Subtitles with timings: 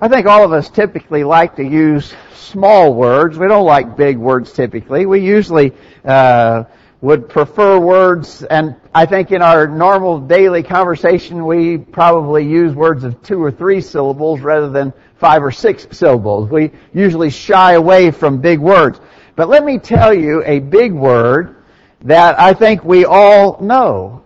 [0.00, 3.36] I think all of us typically like to use small words.
[3.36, 5.06] We don't like big words typically.
[5.06, 5.72] We usually
[6.04, 6.64] uh,
[7.00, 13.02] would prefer words, and I think in our normal daily conversation we probably use words
[13.02, 16.48] of two or three syllables rather than five or six syllables.
[16.48, 19.00] We usually shy away from big words.
[19.34, 21.56] But let me tell you a big word
[22.02, 24.22] that I think we all know.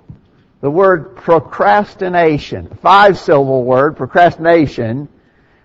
[0.61, 2.69] The word procrastination.
[2.83, 5.09] Five syllable word, procrastination.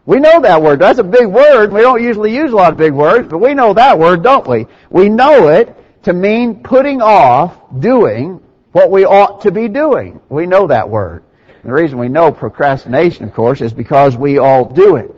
[0.07, 0.79] We know that word.
[0.79, 1.73] That's a big word.
[1.73, 4.47] We don't usually use a lot of big words, but we know that word, don't
[4.47, 4.65] we?
[4.89, 10.21] We know it to mean putting off doing what we ought to be doing.
[10.29, 11.25] We know that word.
[11.49, 15.13] And the reason we know procrastination, of course, is because we all do it.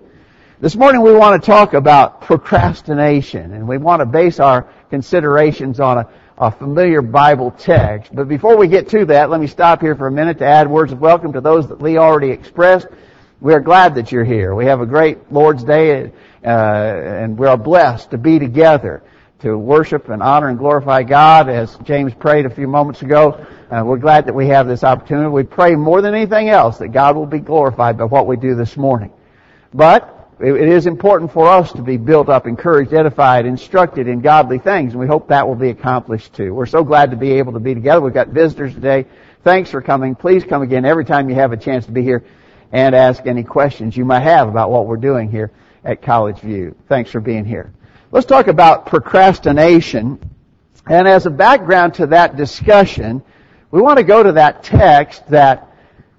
[0.59, 5.79] This morning we want to talk about procrastination, and we want to base our considerations
[5.79, 6.09] on a,
[6.39, 8.15] a familiar Bible text.
[8.15, 10.67] But before we get to that, let me stop here for a minute to add
[10.67, 12.87] words of welcome to those that Lee already expressed.
[13.41, 14.53] We are glad that you're here.
[14.53, 16.11] We have a great Lord's Day,
[16.43, 19.01] uh, and we are blessed to be together
[19.39, 23.45] to worship and honor and glorify God as James prayed a few moments ago.
[23.71, 25.29] Uh, we're glad that we have this opportunity.
[25.29, 28.55] We pray more than anything else that God will be glorified by what we do
[28.55, 29.13] this morning.
[29.73, 34.59] But it is important for us to be built up, encouraged, edified, instructed in godly
[34.59, 36.53] things, and we hope that will be accomplished too.
[36.53, 38.01] We're so glad to be able to be together.
[38.01, 39.05] We've got visitors today.
[39.45, 40.15] Thanks for coming.
[40.15, 42.25] Please come again every time you have a chance to be here
[42.71, 45.51] and ask any questions you might have about what we're doing here
[45.83, 46.75] at College View.
[46.87, 47.71] Thanks for being here.
[48.11, 50.19] Let's talk about procrastination.
[50.87, 53.23] And as a background to that discussion,
[53.71, 55.67] we want to go to that text that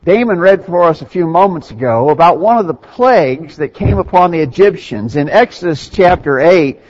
[0.04, 3.98] Damon read for us a few moments ago about one of the plagues that came
[3.98, 5.16] upon the Egyptians.
[5.16, 6.80] In Exodus chapter 8,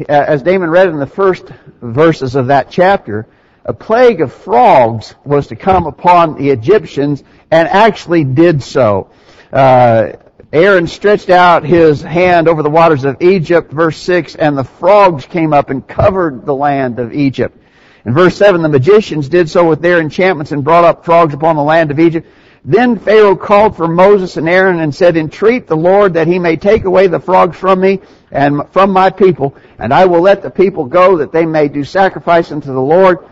[0.00, 1.46] uh, as Damon read in the first
[1.82, 3.26] verses of that chapter,
[3.64, 9.10] a plague of frogs was to come upon the Egyptians and actually did so.
[9.52, 10.12] Uh,
[10.52, 15.24] Aaron stretched out his hand over the waters of Egypt, verse 6, and the frogs
[15.26, 17.56] came up and covered the land of Egypt.
[18.04, 21.56] In verse 7, the magicians did so with their enchantments and brought up frogs upon
[21.56, 22.26] the land of Egypt.
[22.64, 26.56] Then Pharaoh called for Moses and Aaron and said, Entreat the Lord that he may
[26.56, 30.50] take away the frogs from me and from my people, and I will let the
[30.50, 33.29] people go that they may do sacrifice unto the Lord.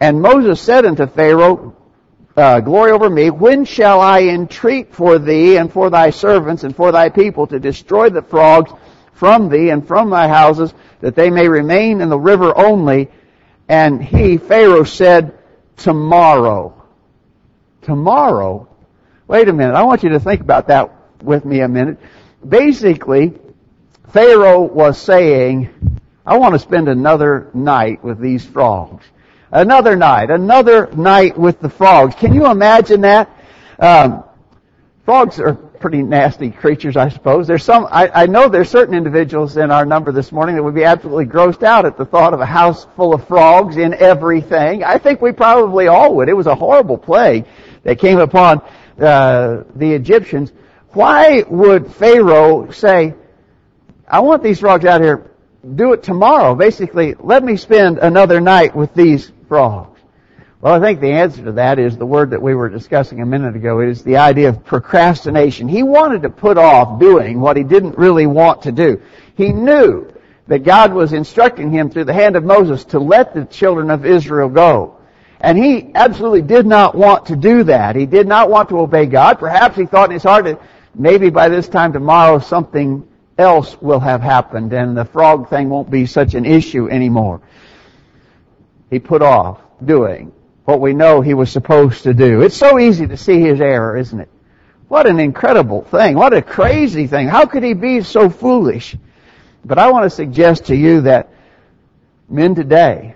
[0.00, 1.76] And Moses said unto Pharaoh,
[2.34, 6.74] uh, glory over me, when shall I entreat for thee and for thy servants and
[6.74, 8.72] for thy people to destroy the frogs
[9.12, 13.10] from thee and from thy houses, that they may remain in the river only?
[13.68, 15.38] And he, Pharaoh, said,
[15.76, 16.82] tomorrow.
[17.82, 18.68] Tomorrow?
[19.26, 19.74] Wait a minute.
[19.74, 21.98] I want you to think about that with me a minute.
[22.46, 23.38] Basically,
[24.08, 29.04] Pharaoh was saying, I want to spend another night with these frogs.
[29.52, 32.14] Another night, another night with the frogs.
[32.14, 33.28] Can you imagine that?
[33.80, 34.22] Um,
[35.04, 37.48] frogs are pretty nasty creatures, I suppose.
[37.48, 40.74] There's some, I, I know there's certain individuals in our number this morning that would
[40.74, 44.84] be absolutely grossed out at the thought of a house full of frogs in everything.
[44.84, 46.28] I think we probably all would.
[46.28, 47.46] It was a horrible plague
[47.82, 48.60] that came upon
[49.00, 50.52] uh, the Egyptians.
[50.90, 53.14] Why would Pharaoh say,
[54.06, 55.30] I want these frogs out here,
[55.74, 56.54] do it tomorrow.
[56.54, 59.98] Basically, let me spend another night with these frogs?
[60.60, 63.26] Well, I think the answer to that is the word that we were discussing a
[63.26, 63.80] minute ago.
[63.80, 65.66] It is the idea of procrastination.
[65.66, 69.02] He wanted to put off doing what he didn't really want to do.
[69.34, 70.08] He knew
[70.46, 74.06] that God was instructing him through the hand of Moses to let the children of
[74.06, 74.98] Israel go.
[75.40, 77.96] And he absolutely did not want to do that.
[77.96, 79.40] He did not want to obey God.
[79.40, 80.62] Perhaps he thought in his heart that
[80.94, 85.90] maybe by this time tomorrow something else will have happened and the frog thing won't
[85.90, 87.40] be such an issue anymore
[88.90, 90.32] he put off doing
[90.64, 92.42] what we know he was supposed to do.
[92.42, 94.28] It's so easy to see his error, isn't it?
[94.88, 96.16] What an incredible thing.
[96.16, 97.28] What a crazy thing.
[97.28, 98.96] How could he be so foolish?
[99.64, 101.28] But I want to suggest to you that
[102.28, 103.14] men today,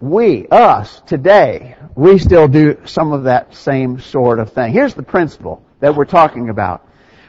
[0.00, 4.72] we, us, today, we still do some of that same sort of thing.
[4.72, 6.86] Here's the principle that we're talking about.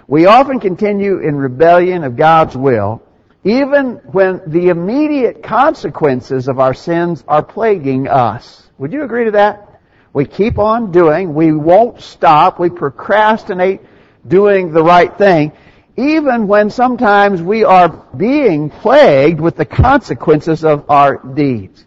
[0.08, 3.02] We often continue in rebellion of God's will
[3.47, 8.70] even when the immediate consequences of our sins are plaguing us.
[8.78, 9.79] Would you agree to that?
[10.11, 13.82] We keep on doing, we won't stop, we procrastinate
[14.28, 15.53] doing the right thing,
[15.96, 21.85] even when sometimes we are being plagued with the consequences of our deeds.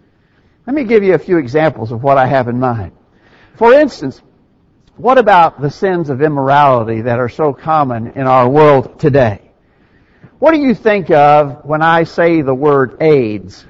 [0.66, 2.92] Let me give you a few examples of what I have in mind.
[3.56, 4.22] For instance,
[4.96, 9.49] what about the sins of immorality that are so common in our world today?
[10.40, 13.62] What do you think of when I say the word AIDS?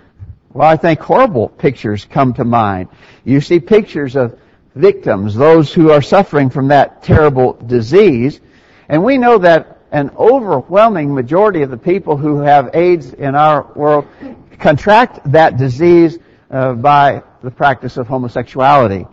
[0.52, 2.90] Well, I think horrible pictures come to mind.
[3.24, 4.38] You see pictures of
[4.76, 8.40] victims, those who are suffering from that terrible disease,
[8.88, 13.72] and we know that an overwhelming majority of the people who have AIDS in our
[13.74, 14.06] world
[14.60, 16.20] contract that disease
[16.52, 19.08] uh, by the practice of homosexuality.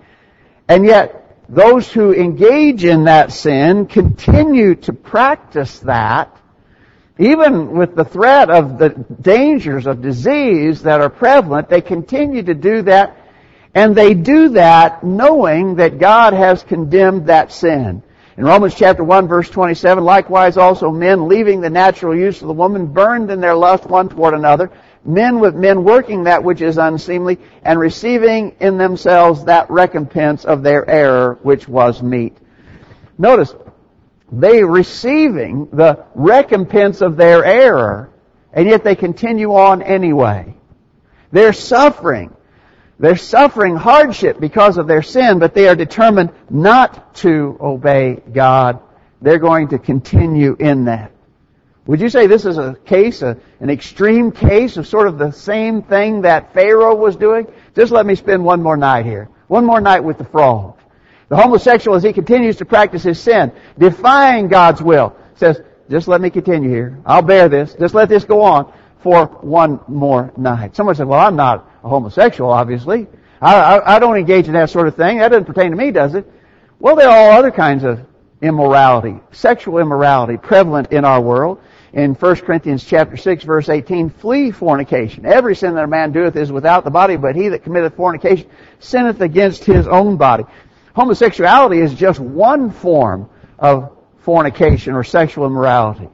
[0.68, 6.40] And yet, those who engage in that sin continue to practice that,
[7.20, 12.54] even with the threat of the dangers of disease that are prevalent, they continue to
[12.54, 13.18] do that,
[13.74, 18.04] and they do that knowing that God has condemned that sin.
[18.38, 22.54] In Romans chapter 1 verse 27, likewise also men leaving the natural use of the
[22.54, 24.70] woman burned in their lust one toward another,
[25.04, 30.62] men with men working that which is unseemly and receiving in themselves that recompense of
[30.62, 32.38] their error which was meet.
[33.18, 33.56] Notice,
[34.32, 38.10] they receiving the recompense of their error,
[38.52, 40.56] and yet they continue on anyway.
[41.32, 42.36] They're suffering.
[43.00, 48.80] They're suffering hardship because of their sin, but they are determined not to obey God.
[49.22, 51.12] They're going to continue in that.
[51.86, 55.32] Would you say this is a case, a, an extreme case of sort of the
[55.32, 57.48] same thing that Pharaoh was doing?
[57.76, 59.30] Just let me spend one more night here.
[59.48, 60.77] One more night with the frog.
[61.30, 66.22] The homosexual, as he continues to practice his sin, defying God's will, says, just let
[66.22, 67.00] me continue here.
[67.06, 67.74] I'll bear this.
[67.74, 70.76] Just let this go on for one more night.
[70.76, 73.08] Someone said, well, I'm not a homosexual, obviously.
[73.42, 75.20] I, I, I don't engage in that sort of thing.
[75.20, 76.32] That doesn't pertain to me, does it?
[76.80, 78.06] Well, there are all other kinds of
[78.42, 81.60] immorality, sexual immorality prevalent in our world
[81.94, 85.26] in 1 Corinthians chapter 6 verse 18, flee fornication.
[85.26, 88.50] Every sin that a man doeth is without the body, but he that committeth fornication
[88.80, 90.44] sinneth against his own body.
[90.98, 93.30] Homosexuality is just one form
[93.60, 96.10] of fornication or sexual immorality.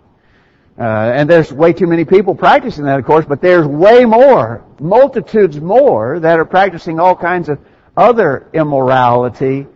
[0.77, 4.65] Uh, and there's way too many people practicing that, of course, but there's way more,
[4.81, 7.59] multitudes more, that are practicing all kinds of
[7.95, 9.68] other immorality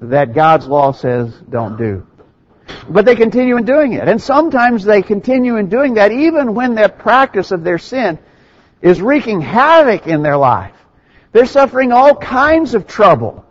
[0.00, 2.04] that God's law says don't do.
[2.88, 4.08] But they continue in doing it.
[4.08, 8.18] And sometimes they continue in doing that even when their practice of their sin
[8.82, 10.74] is wreaking havoc in their life.
[11.30, 13.44] They're suffering all kinds of trouble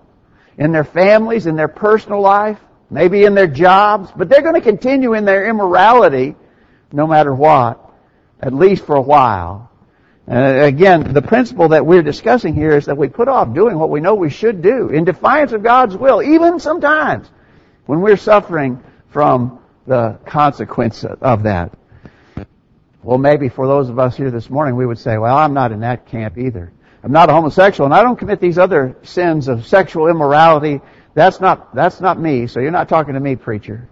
[0.59, 2.59] in their families, in their personal life,
[2.91, 6.35] maybe in their jobs, but they're going to continue in their immorality
[6.91, 7.91] no matter what,
[8.41, 9.71] at least for a while.
[10.29, 13.89] Uh, again, the principle that we're discussing here is that we put off doing what
[13.89, 17.29] we know we should do in defiance of God's will, even sometimes
[17.85, 21.71] when we're suffering from the consequence of that.
[23.01, 25.71] Well, maybe for those of us here this morning, we would say, well, I'm not
[25.71, 26.73] in that camp either.
[27.03, 30.81] I'm not a homosexual and I don't commit these other sins of sexual immorality.
[31.13, 32.47] That's not, that's not me.
[32.47, 33.89] So you're not talking to me, preacher.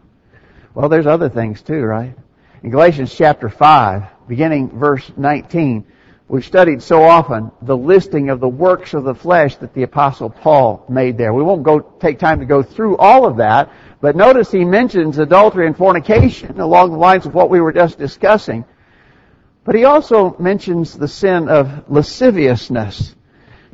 [0.74, 2.16] Well, there's other things too, right?
[2.64, 5.86] In Galatians chapter 5, beginning verse 19,
[6.28, 10.30] we've studied so often the listing of the works of the flesh that the apostle
[10.30, 11.34] Paul made there.
[11.34, 13.72] We won't go take time to go through all of that,
[14.02, 17.98] but notice he mentions adultery and fornication along the lines of what we were just
[17.98, 18.66] discussing.
[19.68, 23.14] But he also mentions the sin of lasciviousness.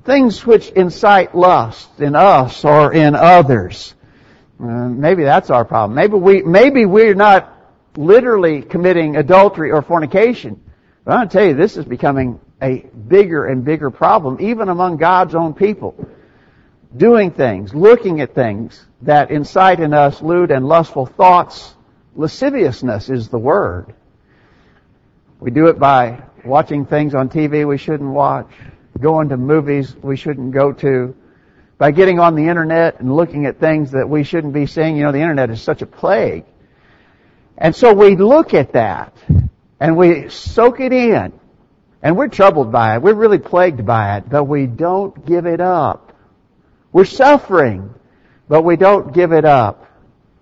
[0.04, 3.94] Things which incite lust in us or in others.
[4.60, 5.96] Uh, maybe that's our problem.
[5.96, 7.56] Maybe we, maybe we're not
[7.96, 10.64] literally committing adultery or fornication.
[11.06, 15.36] But I'll tell you, this is becoming a bigger and bigger problem, even among God's
[15.36, 15.96] own people
[16.98, 21.76] doing things, looking at things that incite in us lewd and lustful thoughts.
[22.16, 23.94] Lasciviousness is the word.
[25.44, 28.50] We do it by watching things on TV we shouldn't watch,
[28.98, 31.14] going to movies we shouldn't go to,
[31.78, 34.96] by getting on the internet and looking at things that we shouldn't be seeing.
[34.96, 36.46] You know, the internet is such a plague.
[37.58, 39.18] And so we look at that
[39.82, 41.34] and we soak it in
[42.02, 43.02] and we're troubled by it.
[43.02, 46.16] We're really plagued by it, but we don't give it up.
[46.94, 47.94] We're suffering,
[48.48, 49.90] but we don't give it up.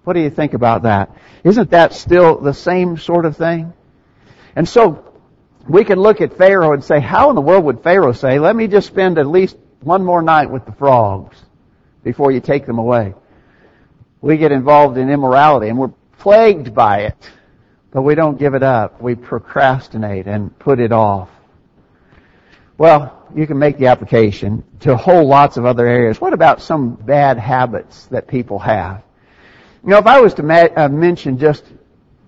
[0.03, 1.17] What do you think about that?
[1.43, 3.73] Isn't that still the same sort of thing?
[4.55, 5.11] And so,
[5.67, 8.55] we can look at Pharaoh and say, how in the world would Pharaoh say, let
[8.55, 11.37] me just spend at least one more night with the frogs
[12.03, 13.13] before you take them away?
[14.21, 17.31] We get involved in immorality and we're plagued by it,
[17.91, 19.01] but we don't give it up.
[19.01, 21.29] We procrastinate and put it off.
[22.77, 26.19] Well, you can make the application to whole lots of other areas.
[26.19, 29.03] What about some bad habits that people have?
[29.83, 31.63] You know, if I was to ma- uh, mention just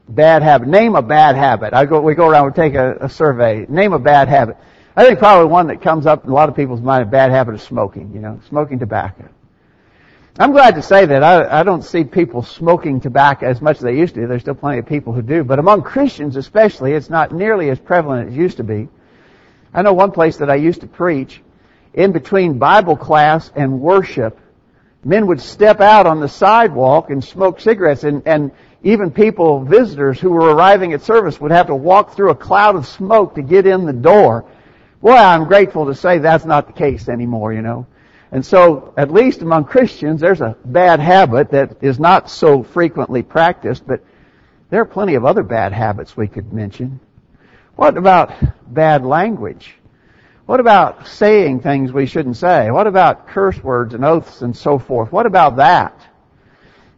[0.07, 1.73] bad habit, name a bad habit.
[1.73, 4.57] I go, we go around, we take a, a, survey, name a bad habit.
[4.95, 7.31] I think probably one that comes up in a lot of people's mind, a bad
[7.31, 9.29] habit is smoking, you know, smoking tobacco.
[10.37, 13.83] I'm glad to say that I, I don't see people smoking tobacco as much as
[13.83, 14.25] they used to.
[14.25, 17.79] There's still plenty of people who do, but among Christians especially, it's not nearly as
[17.79, 18.89] prevalent as it used to be.
[19.73, 21.41] I know one place that I used to preach,
[21.93, 24.39] in between Bible class and worship,
[25.03, 28.51] men would step out on the sidewalk and smoke cigarettes and, and
[28.83, 32.75] even people, visitors who were arriving at service would have to walk through a cloud
[32.75, 34.45] of smoke to get in the door.
[35.01, 37.87] Boy, I'm grateful to say that's not the case anymore, you know.
[38.31, 43.21] And so, at least among Christians, there's a bad habit that is not so frequently
[43.21, 44.03] practiced, but
[44.69, 46.99] there are plenty of other bad habits we could mention.
[47.75, 48.33] What about
[48.67, 49.75] bad language?
[50.45, 52.69] What about saying things we shouldn't say?
[52.69, 55.11] What about curse words and oaths and so forth?
[55.11, 55.97] What about that?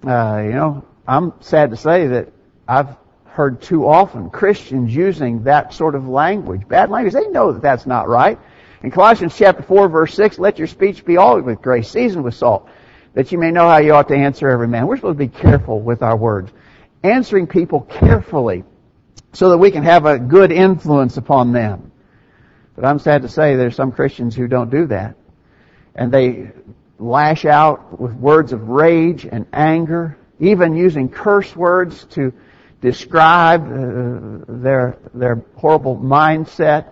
[0.04, 2.32] Uh, you know, I'm sad to say that
[2.68, 2.96] I've
[3.26, 7.14] heard too often Christians using that sort of language, bad language.
[7.14, 8.40] They know that that's not right.
[8.82, 12.36] In Colossians chapter 4 verse 6, let your speech be always with grace, seasoned with
[12.36, 12.70] salt,
[13.14, 14.88] that you may know how you ought to answer every man.
[14.88, 16.52] We're supposed to be careful with our words.
[17.04, 18.64] Answering people carefully
[19.34, 21.92] so that we can have a good influence upon them.
[22.76, 25.16] But I'm sad to say there's some Christians who don't do that.
[25.94, 26.52] And they
[27.00, 32.34] lash out with words of rage and anger, even using curse words to
[32.82, 36.90] describe uh, their, their horrible mindset.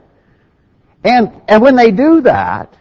[1.04, 2.74] And, and when they do that,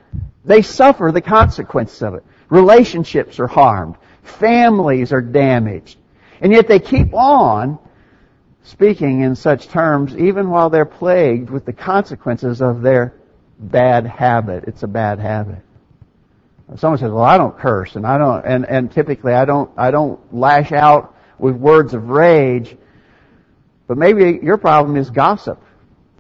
[0.45, 2.25] they suffer the consequences of it.
[2.49, 3.97] Relationships are harmed.
[4.23, 5.99] Families are damaged.
[6.41, 7.79] And yet they keep on
[8.65, 13.15] speaking in such terms even while they're plagued with the consequences of their
[13.59, 14.65] bad habit.
[14.67, 15.61] It's a bad habit.
[16.77, 19.91] Someone says, "Well, I don't curse, and I don't," and and typically I don't I
[19.91, 22.77] don't lash out with words of rage.
[23.87, 25.63] But maybe your problem is gossip.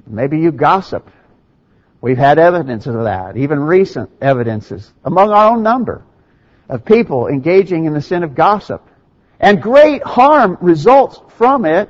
[0.07, 1.09] Maybe you gossip.
[2.01, 6.03] We've had evidence of that, even recent evidences among our own number
[6.69, 8.83] of people engaging in the sin of gossip.
[9.39, 11.89] And great harm results from it.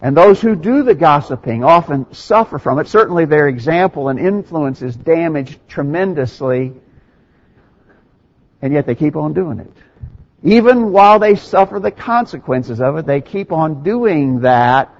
[0.00, 2.88] And those who do the gossiping often suffer from it.
[2.88, 6.72] Certainly their example and influence is damaged tremendously.
[8.62, 9.72] And yet they keep on doing it.
[10.42, 14.94] Even while they suffer the consequences of it, they keep on doing that.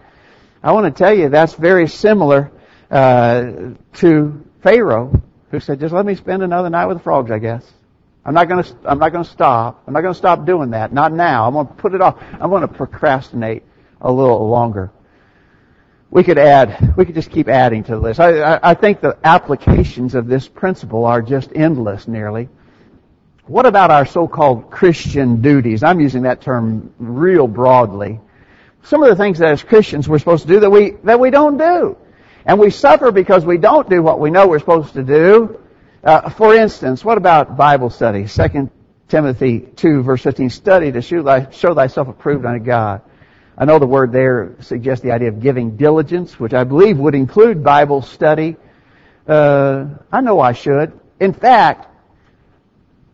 [0.63, 2.53] I want to tell you that's very similar
[2.91, 7.39] uh, to Pharaoh, who said, "Just let me spend another night with the frogs, I
[7.39, 7.65] guess."
[8.25, 8.77] I'm not going to.
[8.85, 9.83] I'm not going to stop.
[9.87, 10.93] I'm not going to stop doing that.
[10.93, 11.47] Not now.
[11.47, 12.23] I'm going to put it off.
[12.39, 13.63] I'm going to procrastinate
[14.01, 14.91] a little longer.
[16.11, 18.19] We could add, we could just keep adding to the list.
[18.19, 22.49] I, I, I think the applications of this principle are just endless nearly.
[23.51, 25.83] What about our so-called Christian duties?
[25.83, 28.21] I'm using that term real broadly.
[28.85, 31.31] Some of the things that as Christians we're supposed to do that we, that we
[31.31, 31.97] don't do.
[32.47, 35.59] And we suffer because we don't do what we know we're supposed to do.
[36.05, 38.29] Uh, for instance, what about Bible study?
[38.29, 38.71] 2
[39.09, 43.03] Timothy 2 verse 15, study to show, thy, show thyself approved unto God.
[43.59, 47.17] I know the word there suggests the idea of giving diligence, which I believe would
[47.17, 48.55] include Bible study.
[49.27, 50.93] Uh, I know I should.
[51.19, 51.89] In fact,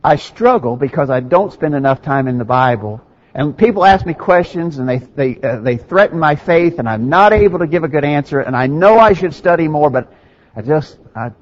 [0.07, 3.01] I struggle because I don't spend enough time in the Bible.
[3.35, 7.09] And people ask me questions and they they uh, they threaten my faith, and I'm
[7.09, 8.39] not able to give a good answer.
[8.39, 10.13] And I know I should study more, but
[10.55, 11.33] I just I,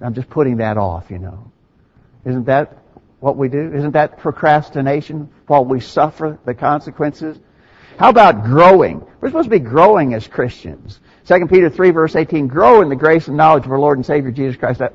[0.00, 1.10] I'm just putting that off.
[1.10, 1.52] You know,
[2.24, 2.78] isn't that
[3.20, 3.74] what we do?
[3.74, 7.38] Isn't that procrastination while we suffer the consequences?
[7.98, 9.06] How about growing?
[9.20, 10.98] We're supposed to be growing as Christians.
[11.26, 14.06] 2 Peter 3 verse 18, grow in the grace and knowledge of our Lord and
[14.06, 14.80] Savior Jesus Christ.
[14.80, 14.88] I,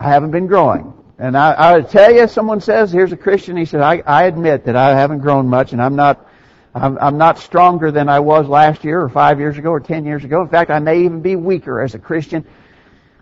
[0.00, 0.92] I haven't been growing.
[1.22, 4.24] And I, I would tell you, someone says, here's a Christian, he said, I, I
[4.24, 6.28] admit that I haven't grown much and I'm not,
[6.74, 10.04] I'm, I'm not stronger than I was last year or five years ago or ten
[10.04, 10.42] years ago.
[10.42, 12.44] In fact, I may even be weaker as a Christian.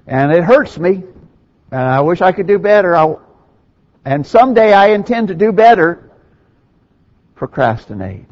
[0.07, 1.04] And it hurts me.
[1.71, 2.97] And I wish I could do better.
[2.97, 3.16] I,
[4.07, 6.11] and someday I intend to do better.
[7.35, 8.25] Procrastinate.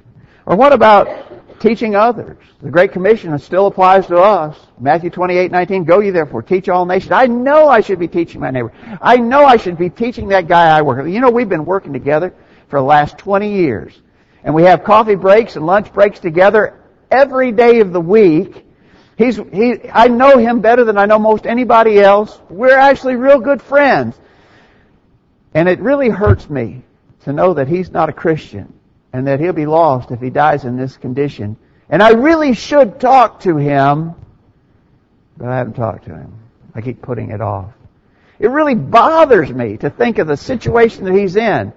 [0.47, 1.28] Or what about
[1.61, 2.39] teaching others?
[2.63, 4.59] The Great Commission still applies to us.
[4.79, 7.13] Matthew 28, 19, go ye therefore, teach all nations.
[7.13, 8.73] I know I should be teaching my neighbor.
[9.01, 11.13] I know I should be teaching that guy I work with.
[11.13, 12.35] You know, we've been working together
[12.69, 14.01] for the last 20 years.
[14.45, 18.65] And we have coffee breaks and lunch breaks together every day of the week.
[19.17, 22.41] He's, he, I know him better than I know most anybody else.
[22.49, 24.19] We're actually real good friends.
[25.55, 26.85] And it really hurts me
[27.25, 28.78] to know that he's not a Christian
[29.13, 31.57] and that he'll be lost if he dies in this condition.
[31.89, 34.15] And I really should talk to him,
[35.37, 36.35] but I haven't talked to him.
[36.75, 37.73] I keep putting it off.
[38.39, 41.73] It really bothers me to think of the situation that he's in,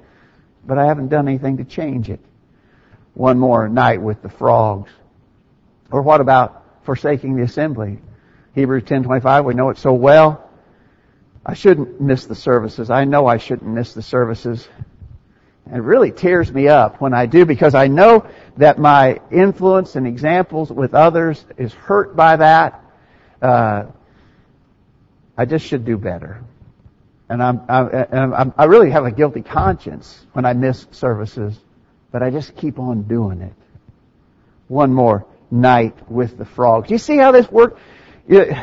[0.66, 2.20] but I haven't done anything to change it.
[3.14, 4.92] One more night with the frogs.
[5.92, 8.00] Or what about forsaking the assembly?
[8.54, 10.50] Hebrews 10:25, we know it so well.
[11.46, 12.90] I shouldn't miss the services.
[12.90, 14.68] I know I shouldn't miss the services.
[15.68, 18.28] It really tears me up when I do because I know
[18.58, 22.84] that my influence and examples with others is hurt by that.
[23.42, 23.84] Uh,
[25.38, 26.44] I just should do better.
[27.30, 31.58] And I'm, I'm, I'm, i really have a guilty conscience when I miss services
[32.12, 33.54] but I just keep on doing it.
[34.68, 36.92] One more night with the frogs.
[36.92, 37.80] You see how this works?
[38.28, 38.54] You,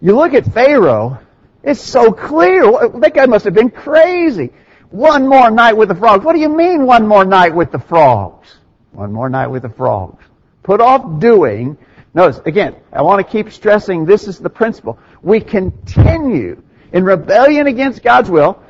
[0.00, 1.18] you look at Pharaoh,
[1.62, 2.62] it's so clear.
[3.00, 4.50] That guy must have been crazy.
[4.90, 6.24] One more night with the frogs.
[6.24, 8.48] What do you mean one more night with the frogs?
[8.92, 10.24] One more night with the frogs.
[10.62, 11.76] Put off doing.
[12.14, 14.98] Notice, again, I want to keep stressing this is the principle.
[15.22, 18.62] We continue in rebellion against God's will,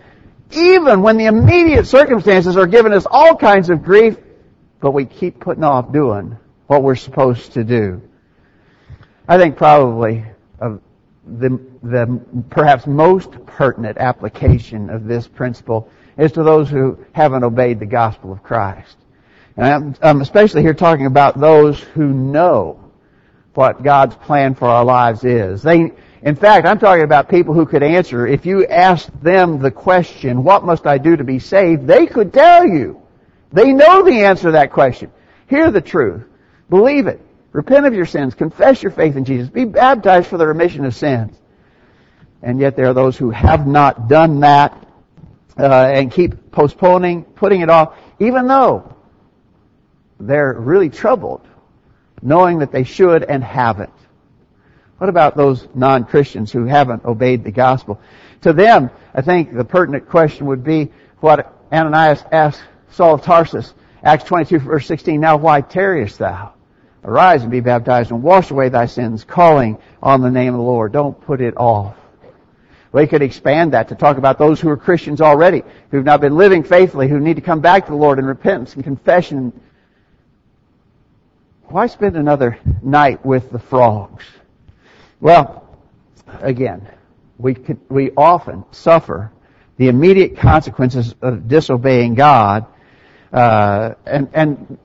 [0.51, 4.17] even when the immediate circumstances are giving us all kinds of grief,
[4.81, 8.03] but we keep putting off doing what we're supposed to do.
[9.29, 10.25] I think probably
[10.61, 10.81] of
[11.27, 12.21] the, the
[12.51, 18.33] perhaps most pertinent application of this principle is to those who haven't obeyed the gospel
[18.33, 18.97] of Christ.
[19.57, 22.85] And I'm, I'm especially here talking about those who know
[23.55, 25.63] what God's plan for our lives is.
[25.63, 29.71] They, in fact, I'm talking about people who could answer, if you asked them the
[29.71, 31.87] question, what must I do to be saved?
[31.87, 33.01] They could tell you.
[33.53, 35.11] They know the answer to that question.
[35.49, 36.25] Hear the truth.
[36.69, 37.21] Believe it.
[37.53, 38.35] Repent of your sins.
[38.35, 39.49] Confess your faith in Jesus.
[39.49, 41.37] Be baptized for the remission of sins.
[42.43, 44.88] And yet there are those who have not done that
[45.59, 48.95] uh, and keep postponing, putting it off, even though
[50.21, 51.47] they're really troubled,
[52.23, 53.93] knowing that they should and haven't.
[54.99, 58.01] What about those non-Christians who haven't obeyed the gospel?
[58.43, 63.75] To them, I think the pertinent question would be what Ananias asked Saul of Tarsus,
[64.03, 66.53] Acts 22 verse 16, Now why tarriest thou?
[67.05, 70.65] Arise and be baptized and wash away thy sins, calling on the name of the
[70.65, 70.93] Lord.
[70.93, 71.97] Don't put it off.
[72.93, 76.37] We could expand that to talk about those who are Christians already, who've not been
[76.37, 79.59] living faithfully, who need to come back to the Lord in repentance and confession.
[81.65, 84.25] Why spend another night with the frogs?
[85.21, 85.69] Well,
[86.41, 86.89] again,
[87.37, 89.33] we, could, we often suffer
[89.77, 92.67] the immediate consequences of disobeying God,
[93.33, 94.79] uh, and, and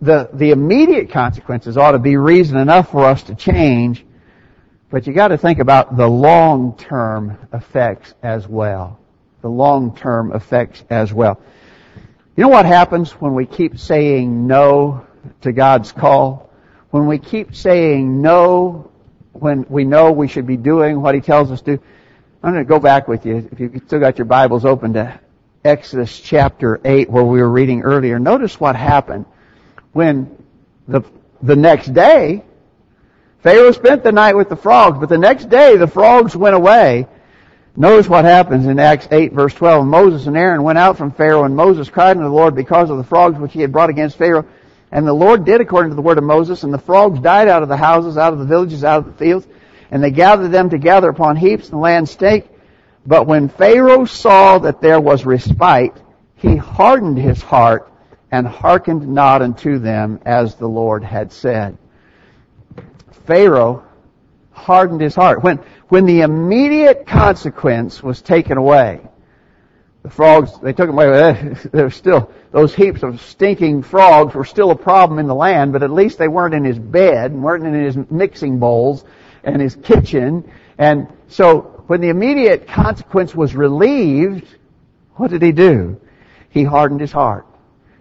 [0.00, 4.04] the, the immediate consequences ought to be reason enough for us to change,
[4.90, 8.98] but you gotta think about the long-term effects as well.
[9.42, 11.40] The long-term effects as well.
[12.36, 15.06] You know what happens when we keep saying no
[15.42, 16.50] to God's call?
[16.90, 18.90] When we keep saying no
[19.32, 21.78] when we know we should be doing what He tells us to.
[22.42, 25.20] I'm going to go back with you, if you've still got your Bibles open to
[25.64, 28.18] Exodus chapter 8 where we were reading earlier.
[28.18, 29.26] Notice what happened
[29.92, 30.42] when
[30.88, 31.02] the,
[31.42, 32.44] the next day
[33.42, 37.06] Pharaoh spent the night with the frogs, but the next day the frogs went away.
[37.74, 39.86] Notice what happens in Acts 8 verse 12.
[39.86, 42.98] Moses and Aaron went out from Pharaoh and Moses cried unto the Lord because of
[42.98, 44.44] the frogs which he had brought against Pharaoh.
[44.92, 47.62] And the Lord did according to the word of Moses and the frogs died out
[47.62, 49.46] of the houses, out of the villages, out of the fields.
[49.90, 52.48] And they gathered them together upon heaps and the land stake.
[53.06, 55.94] But when Pharaoh saw that there was respite,
[56.36, 57.90] he hardened his heart
[58.30, 61.78] and hearkened not unto them as the Lord had said.
[63.26, 63.84] Pharaoh
[64.52, 65.42] hardened his heart.
[65.42, 69.00] When, when the immediate consequence was taken away,
[70.02, 71.54] the frogs, they took them away.
[71.72, 75.72] There were still, those heaps of stinking frogs were still a problem in the land,
[75.72, 79.04] but at least they weren't in his bed, weren't in his mixing bowls
[79.44, 80.50] and his kitchen.
[80.78, 84.46] And so, when the immediate consequence was relieved,
[85.16, 86.00] what did he do?
[86.50, 87.46] He hardened his heart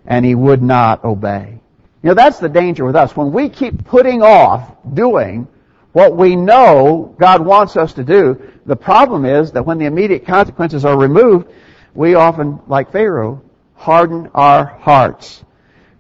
[0.06, 1.60] and he would not obey.
[2.02, 3.16] You know, that's the danger with us.
[3.16, 5.48] When we keep putting off doing
[5.92, 10.26] what we know God wants us to do, the problem is that when the immediate
[10.26, 11.50] consequences are removed,
[11.94, 13.42] we often, like Pharaoh,
[13.76, 15.44] harden our hearts.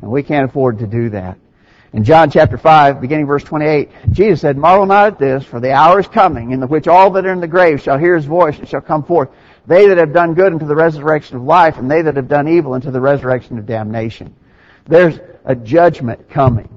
[0.01, 1.37] And we can't afford to do that.
[1.91, 5.73] In John chapter 5, beginning verse 28, Jesus said, Marvel not at this, for the
[5.73, 8.25] hour is coming in the which all that are in the grave shall hear his
[8.25, 9.29] voice and shall come forth.
[9.65, 12.47] They that have done good unto the resurrection of life, and they that have done
[12.47, 14.35] evil unto the resurrection of damnation.
[14.85, 16.69] There's a judgment coming.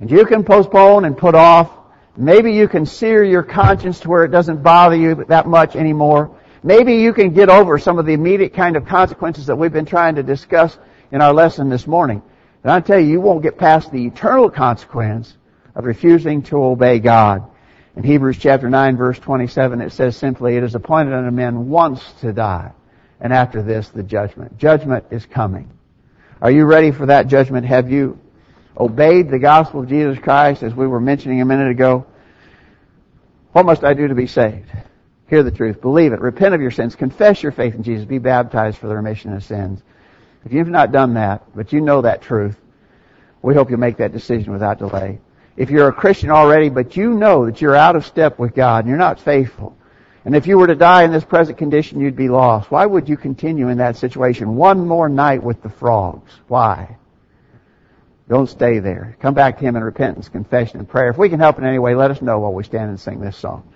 [0.00, 1.70] And you can postpone and put off.
[2.16, 6.34] Maybe you can sear your conscience to where it doesn't bother you that much anymore.
[6.62, 9.84] Maybe you can get over some of the immediate kind of consequences that we've been
[9.84, 10.78] trying to discuss
[11.10, 12.22] in our lesson this morning.
[12.62, 15.36] And I tell you, you won't get past the eternal consequence
[15.74, 17.44] of refusing to obey God.
[17.96, 22.02] In Hebrews chapter 9 verse 27 it says simply, it is appointed unto men once
[22.22, 22.72] to die,
[23.20, 24.56] and after this the judgment.
[24.56, 25.70] Judgment is coming.
[26.42, 27.66] Are you ready for that judgment?
[27.66, 28.18] Have you
[28.76, 32.04] obeyed the gospel of Jesus Christ as we were mentioning a minute ago?
[33.52, 34.68] What must I do to be saved?
[35.28, 35.80] Hear the truth.
[35.80, 36.20] Believe it.
[36.20, 36.96] Repent of your sins.
[36.96, 38.04] Confess your faith in Jesus.
[38.06, 39.84] Be baptized for the remission of sins.
[40.44, 42.56] If you've not done that, but you know that truth,
[43.40, 45.20] we hope you'll make that decision without delay.
[45.56, 48.80] If you're a Christian already, but you know that you're out of step with God
[48.80, 49.76] and you're not faithful,
[50.24, 52.70] And if you were to die in this present condition, you'd be lost.
[52.70, 54.54] Why would you continue in that situation?
[54.54, 56.32] One more night with the frogs.
[56.46, 56.96] Why?
[58.28, 59.16] Don't stay there.
[59.20, 61.10] Come back to Him in repentance, confession, and prayer.
[61.10, 63.20] If we can help in any way, let us know while we stand and sing
[63.20, 63.71] this song.